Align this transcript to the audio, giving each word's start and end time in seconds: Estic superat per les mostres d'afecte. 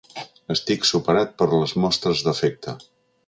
Estic 0.53 0.87
superat 0.91 1.35
per 1.41 1.47
les 1.59 1.75
mostres 1.85 2.27
d'afecte. 2.29 2.75